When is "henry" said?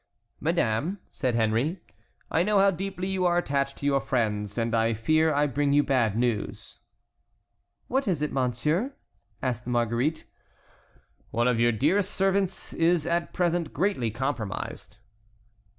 1.35-1.79